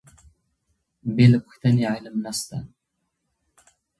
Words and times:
بې 1.15 1.25
له 1.31 1.37
پوښتنې 1.45 1.83
علم 1.93 2.15
نسته. 2.25 2.57